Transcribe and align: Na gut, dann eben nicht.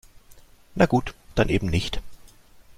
Na 0.73 0.87
gut, 0.87 1.13
dann 1.35 1.49
eben 1.49 1.67
nicht. 1.67 2.01